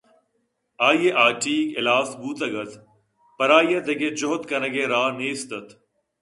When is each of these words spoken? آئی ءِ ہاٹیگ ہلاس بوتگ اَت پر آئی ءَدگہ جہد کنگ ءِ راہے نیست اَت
آئی 0.87 1.07
ءِ 1.09 1.15
ہاٹیگ 1.19 1.67
ہلاس 1.77 2.09
بوتگ 2.19 2.55
اَت 2.59 2.71
پر 3.37 3.49
آئی 3.57 3.69
ءَدگہ 3.77 4.09
جہد 4.19 4.41
کنگ 4.49 4.77
ءِ 4.81 4.91
راہے 4.91 5.15
نیست 5.17 5.49
اَت 5.55 5.67